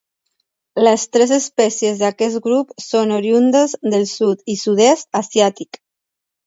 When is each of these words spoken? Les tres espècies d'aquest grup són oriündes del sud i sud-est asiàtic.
Les 0.87 1.03
tres 1.15 1.33
espècies 1.37 2.01
d'aquest 2.05 2.41
grup 2.47 2.73
són 2.87 3.15
oriündes 3.21 3.79
del 3.95 4.09
sud 4.17 4.45
i 4.57 4.61
sud-est 4.67 5.23
asiàtic. 5.25 5.85